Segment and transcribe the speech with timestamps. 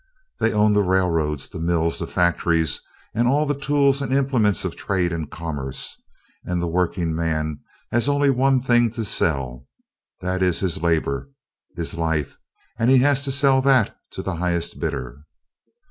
[0.39, 2.81] They own the railroads, the mills, the factories,
[3.13, 6.01] and all the tools and implements of trade and commerce,
[6.43, 7.59] and the workingman
[7.91, 9.67] has only one thing to sell.
[10.19, 11.29] That is his labor,
[11.75, 12.39] his life;
[12.79, 15.21] and he has to sell that to the highest bidder.